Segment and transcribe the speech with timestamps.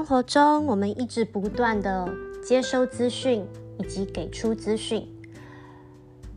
[0.00, 2.08] 生活中，我们一直不断的
[2.42, 5.06] 接收资讯以及给出资讯。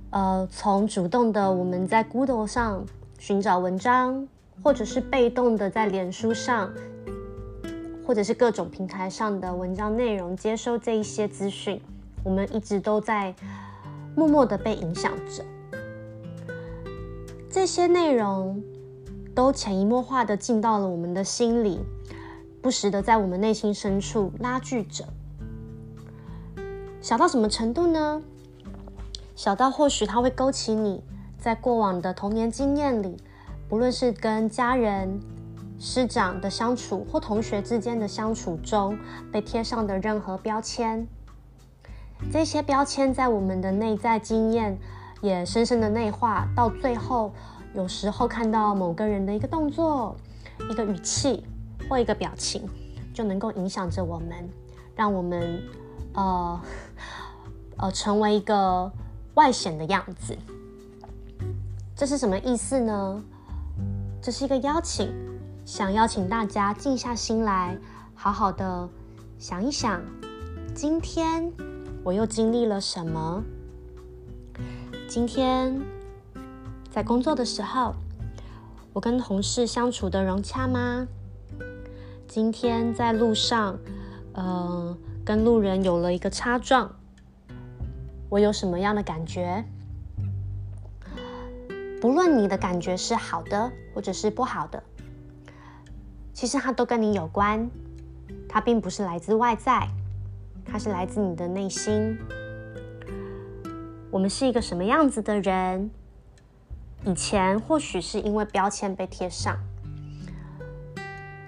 [0.09, 2.85] 呃，从主动的我们在 Google 上
[3.17, 4.27] 寻找文章，
[4.61, 6.73] 或者是被动的在脸书上，
[8.05, 11.79] 或者是各种平台上的文章内容接收这一些资讯，
[12.21, 13.33] 我们一直都在
[14.13, 15.45] 默默的被影响着。
[17.49, 18.61] 这些内容
[19.33, 21.79] 都潜移默化的进到了我们的心里，
[22.63, 25.03] 不时的在我们内心深处拉锯着。
[27.01, 28.21] 小到什么程度呢？
[29.35, 31.03] 小到或许它会勾起你
[31.37, 33.17] 在过往的童年经验里，
[33.67, 35.19] 不论是跟家人、
[35.77, 38.97] 师长的相处，或同学之间的相处中
[39.29, 41.05] 被贴上的任何标签。
[42.31, 44.77] 这些标签在我们的内在经验
[45.19, 47.33] 也深深的内化，到最后，
[47.73, 50.15] 有时候看到某个人的一个动作、
[50.71, 51.43] 一个语气
[51.93, 52.67] 或一个表情，
[53.13, 54.49] 就能够影响着我们，
[54.95, 55.61] 让我们
[56.13, 56.61] 呃
[57.77, 58.91] 呃成为一个。
[59.35, 60.37] 外显的样子，
[61.95, 63.23] 这是什么意思呢？
[64.21, 65.11] 这是一个邀请，
[65.65, 67.75] 想邀请大家静下心来，
[68.13, 68.87] 好好的
[69.39, 69.99] 想一想，
[70.75, 71.51] 今天
[72.03, 73.43] 我又经历了什么？
[75.09, 75.81] 今天
[76.91, 77.95] 在工作的时候，
[78.93, 81.07] 我跟同事相处的融洽吗？
[82.33, 83.77] 今天在路上，
[84.33, 86.91] 呃，跟路人有了一个擦撞。
[88.27, 89.63] 我有什么样的感觉？
[92.01, 94.81] 不论你的感觉是好的，或者是不好的，
[96.33, 97.69] 其实它都跟你有关。
[98.49, 99.87] 它并不是来自外在，
[100.65, 102.17] 它是来自你的内心。
[104.09, 105.91] 我们是一个什么样子的人？
[107.05, 109.55] 以前或许是因为标签被贴上，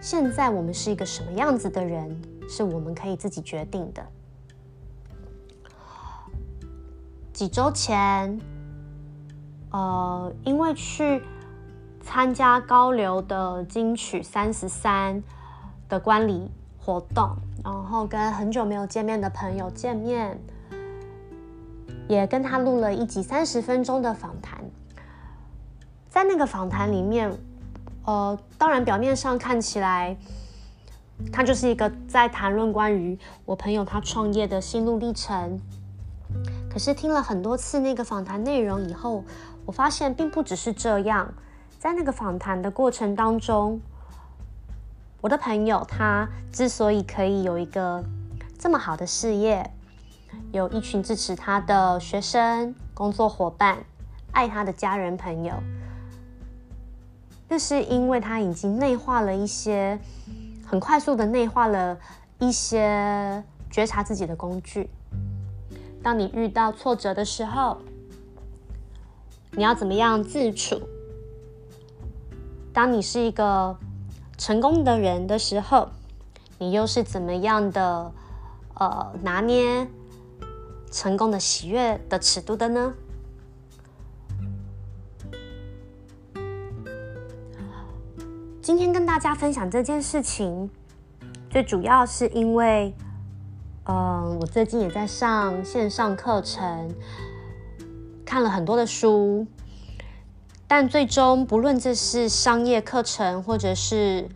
[0.06, 2.16] 现在我们是一个什么样子的人？
[2.48, 4.06] 是我们可以自己决定的。
[7.34, 8.40] 几周前，
[9.72, 11.24] 呃，因为去
[12.02, 15.24] 参加高流的金曲三十三
[15.90, 20.40] 的观礼活动，然后跟很久没有见面的朋友见面，
[22.08, 24.64] 也跟他录了一集三十分钟的访谈。
[26.08, 27.36] 在那个访谈里面，
[28.06, 30.16] 呃，当然表面上看起来，
[31.32, 35.60] 他就是一个在谈论关于我朋友他创业的心路历程。
[36.70, 39.24] 可是听了很多次那个访谈内容以后，
[39.66, 41.34] 我发现并不只是这样。
[41.80, 43.80] 在那个访谈的过程当中，
[45.22, 48.04] 我的朋友他之所以可以有一个
[48.58, 49.72] 这么好的事业，
[50.52, 53.78] 有一群支持他的学生、工作伙伴、
[54.32, 55.54] 爱他的家人朋友，
[57.48, 60.00] 那是因为他已经内化了一些，
[60.66, 61.98] 很快速的内化了
[62.40, 64.90] 一些觉察自己的工具。
[66.02, 67.78] 当你遇到挫折的时候，
[69.52, 70.82] 你要怎么样自处？
[72.74, 73.78] 当你是一个
[74.38, 75.90] 成功的人的时候，
[76.58, 78.12] 你又是怎么样的
[78.74, 79.88] 呃拿捏
[80.92, 82.94] 成功的喜悦的尺度的呢？
[88.66, 90.68] 今天跟大家分享这件事情，
[91.52, 92.92] 最主要是因为。
[93.84, 96.92] 嗯，我最近也在上线上课程，
[98.26, 99.46] 看了很多的书，
[100.68, 104.28] 但最终不论这是商业课程或者是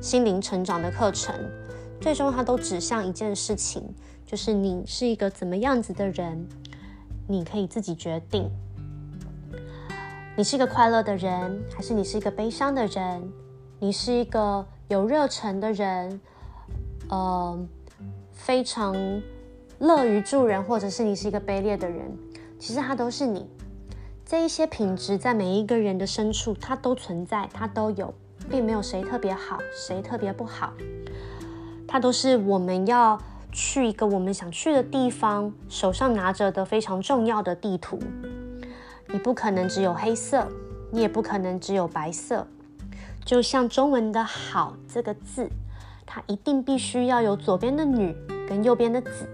[0.00, 1.32] 心灵成长的课程，
[2.00, 3.94] 最终它都指向一件事情，
[4.26, 6.48] 就是你是一个怎么样子的人，
[7.28, 8.50] 你可以自己决定。
[10.36, 13.32] 你是一个快乐的人，还是你是一个悲伤的人？
[13.78, 16.20] 你是一个有热忱的人，
[17.10, 17.68] 嗯。
[18.32, 18.94] 非常
[19.78, 22.16] 乐于助人，或者是你是一个卑劣的人，
[22.60, 23.48] 其实它都是你。
[24.24, 28.14] 这一些品质在每一个人的深处，它都存在，它都有，
[28.48, 30.74] 并没有谁特别好，谁特别不好。
[31.88, 33.18] 它都是我们要
[33.50, 37.98] 去一个我们想去的地方，手上拿着的非常重要的地图。
[39.08, 40.46] 你不可能只有黑色，
[40.92, 42.46] 你也不可能只有白色。
[43.26, 45.50] 就像中文的好这个字。
[46.08, 48.16] 它一定必须要有左边的女
[48.48, 49.28] 跟右边的子，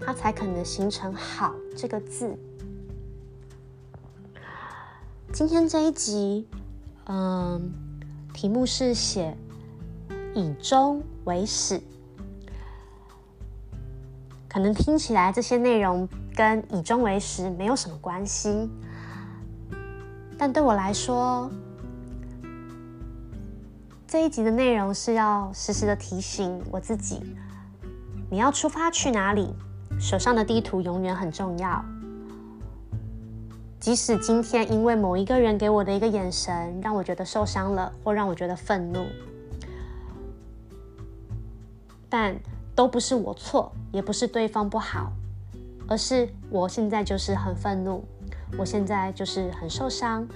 [0.00, 2.36] 它才可能形成“好”这个字。
[5.32, 6.46] 今天这一集，
[7.06, 7.72] 嗯，
[8.34, 9.34] 题目是写
[10.34, 11.80] 以终为始，
[14.48, 18.68] 可能听起来这些内容跟以终为始没有什么关系，
[20.36, 21.48] 但对我来说，
[24.18, 27.20] 这一集的内容是要时时的提醒我自己，
[28.30, 29.54] 你要出发去哪里？
[30.00, 31.84] 手上的地图永远很重要。
[33.78, 39.04] 即使今天因为某一个人给我的一个眼神，让我觉得受伤了，或让我觉得愤怒，
[42.08, 42.34] 但
[42.74, 45.12] 都不是我错，也不是对方不好，
[45.86, 48.02] 而是我现在就是很愤怒，
[48.56, 50.26] 我现在就是很受伤。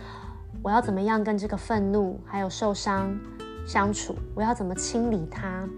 [0.63, 3.19] 我要怎么样跟这个愤怒还有受伤
[3.71, 4.17] 相处？
[4.35, 5.69] 我要怎么清理它？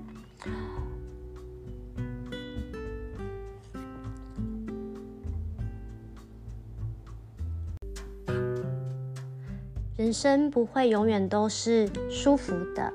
[9.98, 12.90] 人生不会永远都是舒服的，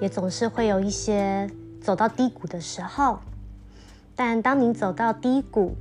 [0.00, 1.50] 也总是会有一些
[1.82, 3.18] 走到低谷的时候。
[4.16, 5.76] 但当你走到低谷，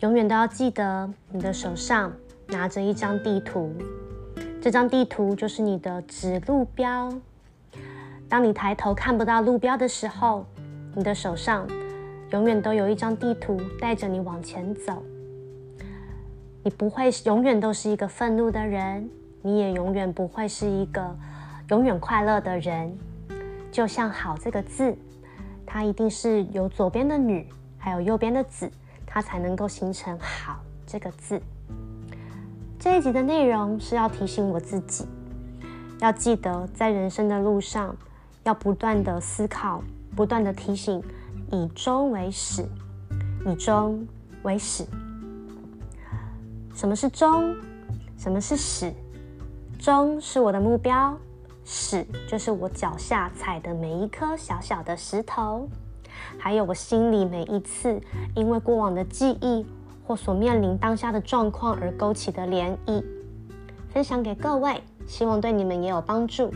[0.00, 2.12] 永远都要记得，你的手上
[2.48, 3.72] 拿着一张地图，
[4.60, 7.16] 这张地图就是你的指路标。
[8.28, 10.44] 当你抬头看不到路标的时候，
[10.94, 11.66] 你的手上
[12.30, 15.02] 永远都有一张地图带着你往前走。
[16.62, 19.08] 你不会永远都是一个愤怒的人。
[19.42, 21.16] 你也永远不会是一个
[21.68, 22.98] 永远快乐的人，
[23.70, 24.92] 就像“好”这个字，
[25.64, 27.46] 它一定是有左边的“女”
[27.78, 28.68] 还有右边的“子”，
[29.06, 31.40] 它才能够形成“好”这个字。
[32.76, 35.06] 这一集的内容是要提醒我自己，
[36.00, 37.94] 要记得在人生的路上
[38.46, 39.82] 要不断的思考，
[40.14, 41.02] 不断的提醒，
[41.50, 42.64] 以终为始，
[43.44, 44.06] 以终
[44.44, 44.86] 为始。
[46.72, 47.56] 什么是终？
[48.16, 48.94] 什么是始？
[49.80, 51.18] 终是我的目标，
[51.64, 55.68] 始就是我脚下踩的每一颗小小的石头，
[56.38, 58.00] 还有我心里每一次
[58.36, 59.66] 因为过往的记忆
[60.06, 63.02] 或所面临当下的状况而勾起的涟漪，
[63.92, 66.54] 分享给各位，希望对你们也有帮助。